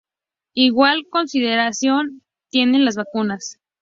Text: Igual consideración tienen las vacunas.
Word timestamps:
Igual 0.55 1.05
consideración 1.11 2.23
tienen 2.49 2.85
las 2.85 2.95
vacunas. 2.95 3.59